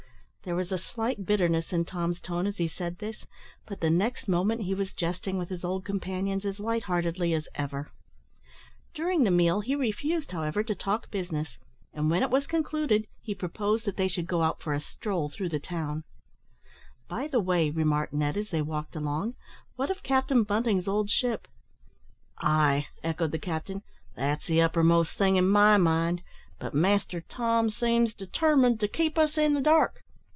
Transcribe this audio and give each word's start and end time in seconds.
There 0.43 0.55
was 0.55 0.71
a 0.71 0.79
slight 0.79 1.23
bitterness 1.23 1.71
in 1.71 1.85
Tom's 1.85 2.19
tone 2.19 2.47
as 2.47 2.57
he 2.57 2.67
said 2.67 2.97
this, 2.97 3.27
but 3.67 3.79
the 3.79 3.91
next 3.91 4.27
moment 4.27 4.63
he 4.63 4.73
was 4.73 4.91
jesting 4.91 5.37
with 5.37 5.49
his 5.49 5.63
old 5.63 5.85
companions 5.85 6.45
as 6.45 6.59
lightheartedly 6.59 7.31
as 7.35 7.47
ever. 7.53 7.91
During 8.95 9.23
the 9.23 9.29
meal 9.29 9.61
he 9.61 9.75
refused, 9.75 10.31
however, 10.31 10.63
to 10.63 10.73
talk 10.73 11.11
business, 11.11 11.59
and, 11.93 12.09
when 12.09 12.23
it 12.23 12.31
was 12.31 12.47
concluded, 12.47 13.05
he 13.21 13.35
proposed 13.35 13.85
that 13.85 13.97
they 13.97 14.07
should 14.07 14.25
go 14.25 14.41
out 14.41 14.63
for 14.63 14.73
a 14.73 14.79
stroll 14.79 15.29
through 15.29 15.49
the 15.49 15.59
town. 15.59 16.05
"By 17.07 17.27
the 17.27 17.39
way," 17.39 17.69
remarked 17.69 18.11
Ned, 18.11 18.35
as 18.35 18.49
they 18.49 18.63
walked 18.63 18.95
along, 18.95 19.35
"what 19.75 19.91
of 19.91 20.01
Captain 20.01 20.41
Bunting's 20.41 20.87
old 20.87 21.11
ship?" 21.11 21.47
"Ay!" 22.39 22.87
echoed 23.03 23.29
the 23.31 23.37
captain, 23.37 23.83
"that's 24.15 24.47
the 24.47 24.59
uppermost 24.59 25.15
thing 25.19 25.35
in 25.35 25.47
my 25.47 25.77
mind; 25.77 26.23
but 26.57 26.73
master 26.73 27.21
Tom 27.21 27.69
seems 27.69 28.15
determined 28.15 28.79
to 28.79 28.87
keep 28.87 29.19
us 29.19 29.37
in 29.37 29.53
the 29.53 29.61
dark. 29.61 29.99